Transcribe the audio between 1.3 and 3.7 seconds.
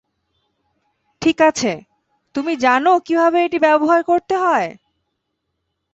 আছে, তুমি জানো কিভাবে এটি